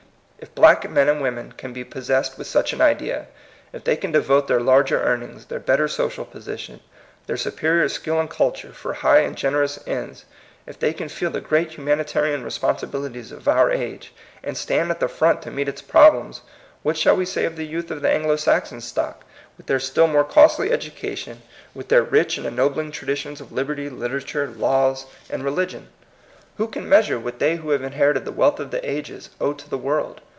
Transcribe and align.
If 0.41 0.55
black 0.55 0.89
men 0.89 1.07
and 1.07 1.21
women 1.21 1.51
can 1.51 1.71
be 1.71 1.83
possessed 1.83 2.35
with 2.35 2.47
such 2.47 2.73
an 2.73 2.81
idea; 2.81 3.27
if 3.73 3.83
they 3.83 3.95
can 3.95 4.11
devote 4.11 4.47
their 4.47 4.59
larger 4.59 4.99
earnings, 4.99 5.45
their 5.45 5.59
better 5.59 5.87
social 5.87 6.25
position, 6.25 6.79
their 7.27 7.37
superior 7.37 7.87
skill 7.87 8.19
and 8.19 8.27
culture, 8.27 8.73
for 8.73 8.93
high 8.93 9.19
and 9.19 9.35
generous 9.37 9.77
ends; 9.85 10.25
if 10.65 10.79
they 10.79 10.93
can 10.93 11.09
feel 11.09 11.29
the 11.29 11.41
great 11.41 11.77
humanitarian 11.77 12.43
responsibilities 12.43 13.31
of 13.31 13.47
our 13.47 13.69
age, 13.69 14.15
and 14.41 14.57
stand 14.57 14.89
at 14.89 14.99
the 14.99 15.07
front 15.07 15.43
to 15.43 15.51
meet 15.51 15.69
its 15.69 15.83
problems,— 15.83 16.41
what 16.83 16.97
shall 16.97 17.15
we 17.15 17.25
say 17.25 17.45
of 17.45 17.55
the 17.55 17.63
youth 17.67 17.91
of 17.91 18.01
the 18.01 18.09
An 18.09 18.23
glo 18.23 18.35
Saxon 18.35 18.81
stock, 18.81 19.23
with 19.57 19.67
their 19.67 19.79
still 19.79 20.07
more 20.07 20.23
costly 20.25 20.71
education, 20.71 21.43
with 21.75 21.89
their 21.89 22.03
rich 22.03 22.39
and 22.39 22.47
ennobling 22.47 22.89
traditions 22.91 23.41
of 23.41 23.51
liberty, 23.51 23.91
literature, 23.91 24.47
laws, 24.47 25.03
and 25.29 25.43
t 25.43 25.45
126 25.45 25.73
THE 25.77 25.83
COMING 25.85 25.85
PEOPLE. 25.85 25.85
religion? 25.85 25.89
Who 26.57 26.67
can 26.67 26.89
measure 26.89 27.19
what 27.19 27.37
they 27.37 27.57
who 27.57 27.69
have 27.69 27.83
inherited 27.83 28.25
the 28.25 28.31
wealth 28.31 28.59
of 28.59 28.71
the 28.71 28.87
ages 28.87 29.29
owe 29.39 29.53
to 29.53 29.69
the 29.69 29.77
world 29.77 30.21